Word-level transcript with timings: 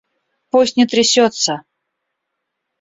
Пусть 0.51 0.77
не 0.77 0.85
трясется! 0.89 1.55